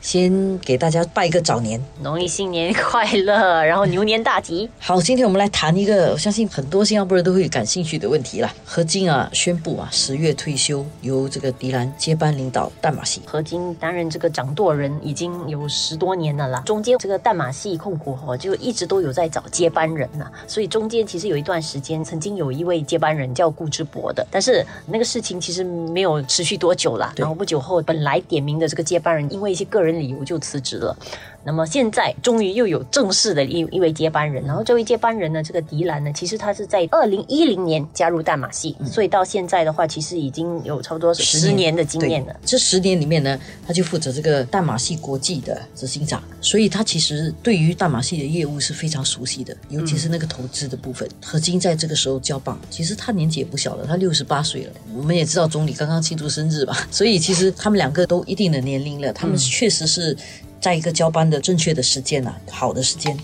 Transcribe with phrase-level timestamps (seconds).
[0.00, 4.68] 先给大家拜个早年，农历新年快乐，然后牛年大吉。
[4.78, 8.50] 好，今天我们来谈一个我相信很多新加坡人都会感兴趣的问题了。
[8.64, 13.20] 何金啊宣布啊十月退休，由这个迪兰接班领导淡马锡。
[13.26, 27.12] 何金担任这个掌舵人已经有十多年了啦，中间这个淡马锡控股哦就一直都有在找接班人呐，所以中间其实有一段时间曾经有一位接班人叫顾之博的，但是那个事情其实没有持续多久啦。
[27.16, 30.96] 然后不久后，本来点名的这个接班人因为一些个人理由就辞职了。
[31.44, 42.36] 那么现在终于又有正式的一一位接班人，然后这位接班人呢，这个迪兰呢，其实他是在二零一零年加入淡马锡，所以到现在的话，其实已经有差不多十年的经验了。
[42.44, 51.08] 这十年里面呢，他就负责这个淡马锡国际的执行长，所以他其实对于淡马锡的业务是非常熟悉的，尤其是那个投资的部分。
[51.24, 54.72] 何金在这个时候交棒，其实他年纪也不小了，他六十八岁了。
[54.94, 60.14] 我们也知道总理刚刚庆祝生日吧，所以其实他们两个都一定的年龄了，他们确实是。
[60.60, 63.16] 在一个交班的正确的时间啊，好的时间。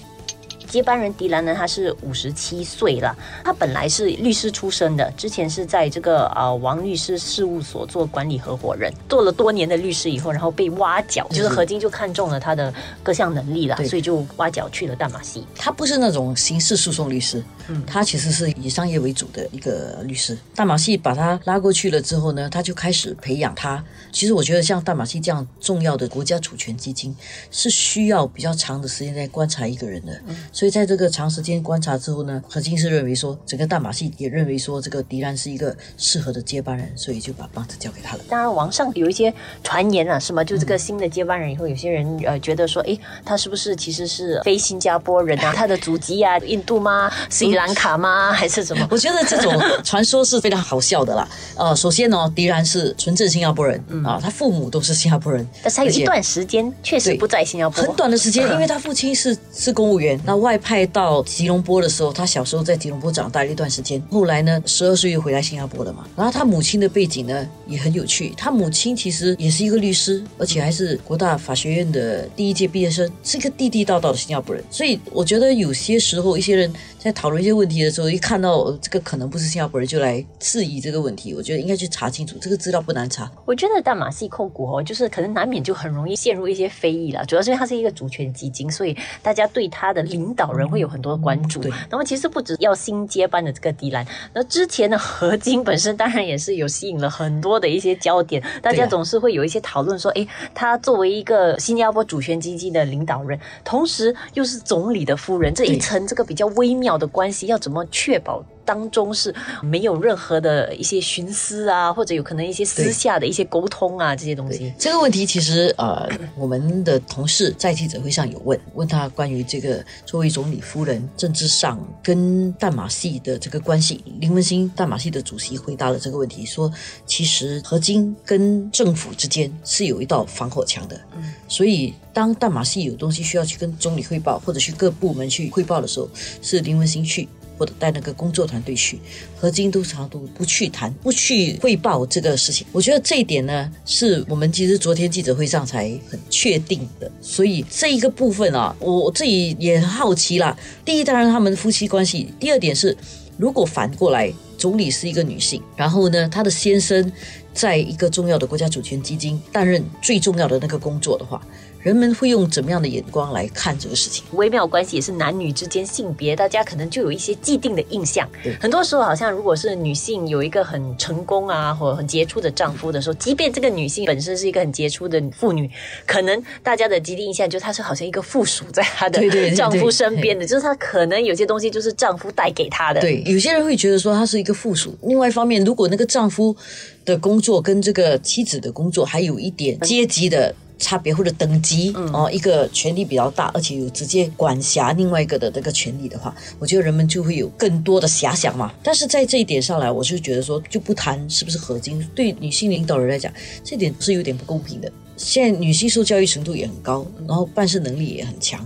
[0.67, 3.17] 接班人迪兰呢，他是五十七岁了。
[3.45, 15.45] 他本来是律师出身的，之前是在这个呃王律师事务所做管理合伙人，做了多年的律师以后，然后被挖角，就是何金就看中了他的各项能力了，所以就挖角去了淡马锡。
[15.57, 20.37] 他不是那种刑事诉讼律师，嗯，他其实是以商业为主的一个律师。
[20.55, 23.83] 淡马锡把他拉过去了之后呢，他就开始培养他。
[24.13, 27.15] 其实我觉得像淡马锡这样重要的国家主权基金，
[27.51, 30.21] 是需要比较长的时间来观察一个人的。
[30.57, 38.23] 所以在这个长时间观察之后呢，何金是认为说，整个大马戏也认为说，这个迪兰是一个适合的接班人，所以就把棒子交给他了。
[38.27, 39.31] 当然，网上有一些
[39.63, 40.43] 传言啊，是吗？
[40.43, 45.53] 就这个新的接班人以后，有些人呃觉得说，哎，他是不是其实是非新加坡人啊？
[45.55, 47.13] 他的祖籍啊，印度吗？
[47.29, 48.33] 斯里兰卡吗？
[48.33, 48.89] 还是什么？
[48.91, 49.53] 我觉得这种
[49.85, 51.29] 传说是非常好笑的啦。
[51.55, 64.01] 呃，首先呢，迪兰是纯正新加坡人啊，他父母都是新加坡人，但是他有一段时间确实不在新加坡，很短的时间，因为他父亲是是公务员，那外派到吉隆坡的时候，他小时候在吉隆坡长大了一段时间。
[64.09, 66.07] 后来呢，十二岁又回来新加坡了嘛。
[66.15, 74.63] 然后他母亲的背景呢也很有趣，他母亲其实也是一个律师，而且还是国大法学院的第一届毕业生，是一个地地道道的新加坡人。
[74.71, 81.35] 所以我觉得有些时候一些人在讨论一些问题的时候，一看到这个可能不是新加坡人，就来质疑这个问题。
[81.35, 83.31] 我觉得应该去查清楚，这个资料不难查。
[83.45, 87.25] 我觉得大马戏控股哦，就是可能难免就很容易陷入一些非议了。
[87.27, 91.17] 主要是因为它是一个主权基金，所以大家对它的领导人会有很多。
[91.17, 108.45] 关注，那么其实不止要新接班的这个迪兰，那之前的何金本身当然也是有吸引了很多的一些焦点，大家总是会有一些讨论说，哎，他作为一个新加坡主权基金的领导人，同时又是总理的夫人，这一层这个比较微妙的关系，要怎么确保？
[108.67, 114.75] 当中是没有任何的一些徇私啊，或者有可能一些私下的一些沟通啊，这些东西。
[114.77, 116.07] 这个问题其实呃，
[116.37, 124.03] 我们的同事在记者会上有问，问他关于这个作为总理夫人政治上跟淡马锡的这个关系。
[124.21, 126.71] 林文新淡马锡的主席回答了这个问题，说
[127.07, 131.01] 其实何金跟政府之间是有一道防火墙的。
[131.17, 136.11] 嗯，所以当淡马锡有东西需要去跟总理汇报，或者去各部门去汇报的时候，
[136.43, 137.29] 是林文新去。
[137.59, 138.99] 或者带那个工作团队去，
[139.37, 142.67] 和京都常都不去谈，不去汇报这个事情。
[142.73, 147.11] 我觉得这一点呢，是我们其实昨天记者会上才很确定的。
[147.21, 150.57] 所以这一个部分啊，我自己也很好奇啦。
[150.85, 152.97] 第一，当然他们夫妻关系；第二点是，
[153.37, 157.13] 如果反过来，总理是一个女性，然后呢，她的先生
[157.53, 161.41] 在一个重要的国家主权基金担任最重要的那个工作的话。
[161.83, 164.25] 人们会用怎么样的眼光来看这个事情？
[164.33, 168.29] 微妙关系也是男女之间性别，大家可能就有一些既定的印象。
[168.61, 175.71] 很多时候，好像如果是女性有一个很成功啊，或很杰出的丈夫的时候，即便这个女性本身是一个很杰出的妇女，
[176.05, 179.23] 可能大家的既定印象就她是好像一个附属在她的
[179.55, 183.01] 丈夫身边的，就是她可能有些东西就是丈夫带给她的。
[183.01, 184.97] 对，有些人会觉得说她是一个附属。
[185.03, 186.57] 另外一方面，如果那个丈夫
[187.05, 190.55] 的工作跟这个妻子的工作还有一点阶级的。
[190.79, 198.71] 差别或者等级哦，一个权力比较大，而且有直接管辖另外一个的这个权利的话，我觉得人们就会有更多的遐想嘛。
[198.83, 203.33] 但是在这一点上来，我就觉得说，就不谈是不是合金，对女性领导人来讲，
[203.65, 204.93] 这点是有点不公平的。
[205.17, 208.61] 现在女性受教育程度也很高，然后办事能力也很强，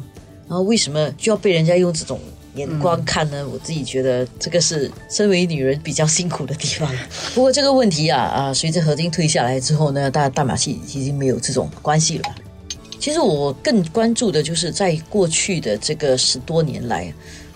[0.49, 2.19] 然后为什么就要被人家用这种？
[2.55, 6.93] 眼光看呢，我自己觉得这个是身为女人比较辛苦的地方。
[7.35, 12.25] 不过这个问题啊啊，随着何金退下来之后呢，大大马戏已经没有这种关系了。
[12.99, 17.13] 其实我更关注的就是在过去的这个十多年来，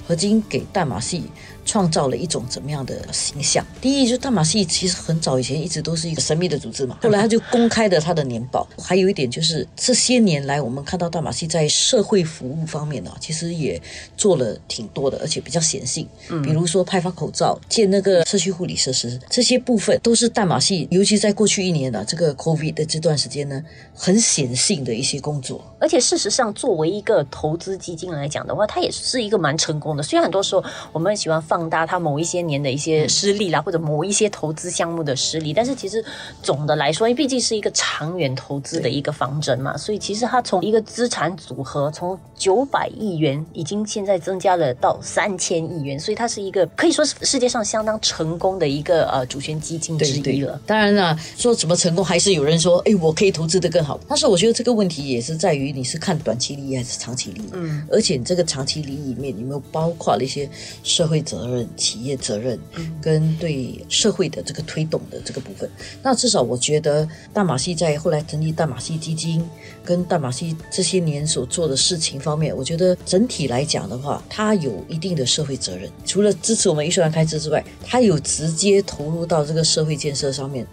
[0.06, 1.24] 何金给大马戏
[1.64, 3.64] 创造了一种怎么样的形象？
[3.80, 8.66] 第一，就大马戏其实很早以前一直都是一个神秘的组织嘛，后来他就公开的他的年报。
[8.78, 13.80] 还有一点就是这些年来，我们看到大马戏在社会服务方面呢，其实也
[14.16, 16.08] 做了挺多的，而且比较显性。
[16.30, 23.62] 嗯，比如说派发口罩、建那个社区护理设施，这些部分都是大马戏，尤其在过去一年呢，这个 COVID 的这段时间呢，
[23.94, 25.64] 很显性的一些工作。
[25.78, 30.02] 而且事实上，作为一个投资基金来讲的话，它也是一个蛮成功的。
[30.02, 36.04] 虽然很多时候我们喜欢放大它某一些年的一些失利啦，或者某一些投资项目的失利，但是其实
[36.42, 50.60] 总的来说，因为毕竟是一个长远投资的一个方针嘛，所以其实它从一个资产组合从九百亿元，已经现在增加了到三千亿元，所以它是一个可以说是世界上相当成功的一个呃主权基金之一了。
[50.66, 53.98] 当然了，说怎么成功，还是有人说，哎，我可以投资的更好。
[54.08, 60.48] 但是我觉得这个问题也是在于你是看短期利益还是长期利益，嗯，而且这个长期利益里面有没有包括了一些
[60.82, 62.58] 社会责任、企业责任，
[63.00, 65.68] 跟对社会的这个推动的这个部分？
[66.02, 69.44] 那至少我觉得大马戏在后来成立大马戏基金，
[69.84, 75.90] 跟大马戏这些年所做的事情方面，我觉得整体来讲的话，它有一定的社会责任。
[76.04, 80.66] 除了支持我们艺术团开支之外，它有直接投入到这个社会建设上面，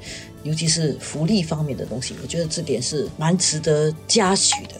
[0.43, 2.15] 尤其是福利方面的东西。
[2.21, 4.75] 我觉得这点是蛮值得嘉许的。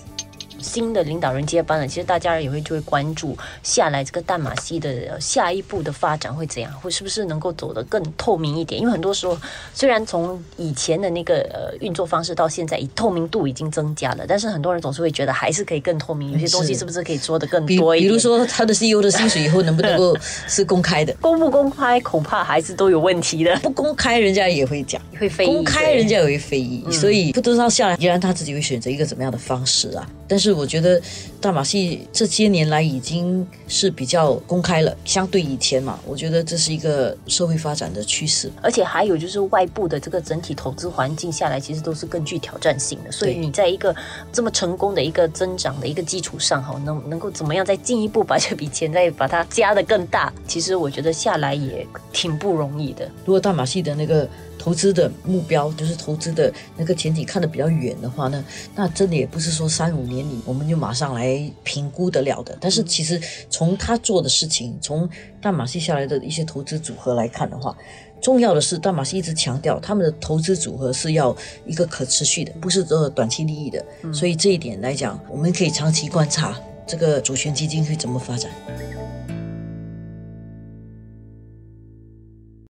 [0.61, 8.79] 新的领导人接班了，其实大家也会就会关注下来这个淡马锡的下一步的发展会怎样，会是不是能够走得更透明一点？
[8.79, 9.37] 因为很多时候，
[9.73, 16.31] 虽然从以前的那个呃运作方式到现在，以透明度已经增加了，但是很多人总是会觉得还是可以更透明。
[16.31, 18.09] 有些东西是不是可以说的更多一点？
[18.09, 20.15] 比如说他的 CEO 的薪水以后能不能够
[20.47, 21.13] 是公开的？
[21.21, 23.55] 公不公开恐怕还是都有问题的。
[23.57, 26.83] 不公开人家也会讲，会非议；公开人家也会非议。
[26.91, 30.07] 所以不知道下来，依然他自己会选择一个怎么样的方式啊？
[30.31, 31.01] 但是我觉得
[31.41, 38.49] 大马戏这些年来已经是比较公开了，相对以前嘛，我觉得这是一个社会发展的趋势。
[38.61, 43.11] 而且还有就是外部的这个整体投资环境下来，其实都是更具挑战性的。
[43.11, 43.93] 所以你在一个
[44.31, 50.31] 这么成功的一个增长的一个基础上，哈，能能够怎么样再进一步把这笔钱再把它加的更大？
[50.47, 53.05] 其实我觉得下来也挺不容易的。
[53.25, 54.25] 如果大马戏的那个。
[54.63, 58.45] 投资的目标就是投资的那个前景看得比较远的话呢，
[58.75, 62.57] 那真的也不是说三五年里我们就马上来评估得了的。
[62.59, 63.19] 但是其实
[63.49, 65.09] 从他做的事情，从
[65.41, 67.75] 大马戏下来的一些投资组合来看的话，
[68.21, 71.35] 重要的是大马戏一直强调他们的投资组合是要
[71.65, 73.83] 一个可持续的，不是做短期利益的。
[74.13, 78.51] 所以这一点来讲，我们可以长期观察这个主权基金会怎么发展。